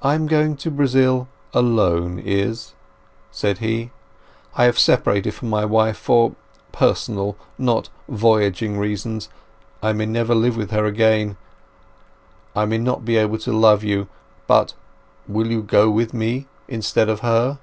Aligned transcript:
"I 0.00 0.14
am 0.14 0.28
going 0.28 0.56
to 0.58 0.70
Brazil 0.70 1.26
alone, 1.52 2.20
Izz," 2.20 2.74
said 3.32 3.58
he. 3.58 3.90
"I 4.54 4.62
have 4.62 4.78
separated 4.78 5.34
from 5.34 5.50
my 5.50 5.64
wife 5.64 5.96
for 5.96 6.36
personal, 6.70 7.36
not 7.58 7.88
voyaging, 8.06 8.78
reasons. 8.78 9.28
I 9.82 9.92
may 9.92 10.06
never 10.06 10.36
live 10.36 10.56
with 10.56 10.70
her 10.70 10.84
again. 10.84 11.36
I 12.54 12.64
may 12.66 12.78
not 12.78 13.04
be 13.04 13.16
able 13.16 13.38
to 13.38 13.52
love 13.52 13.82
you; 13.82 14.06
but—will 14.46 15.48
you 15.48 15.62
go 15.62 15.90
with 15.90 16.14
me 16.14 16.46
instead 16.68 17.08
of 17.08 17.18
her?" 17.18 17.58